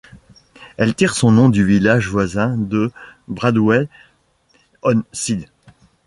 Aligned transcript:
Elle 0.77 0.95
tire 0.95 1.13
son 1.13 1.31
nom 1.31 1.47
du 1.49 1.63
village 1.63 2.07
voisin 2.07 2.57
de 2.57 2.91
Bradwell-on-Sea. 3.27 5.45